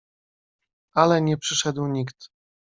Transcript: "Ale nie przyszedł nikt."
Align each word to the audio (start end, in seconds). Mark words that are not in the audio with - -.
"Ale 0.93 1.21
nie 1.21 1.37
przyszedł 1.37 1.87
nikt." 1.87 2.29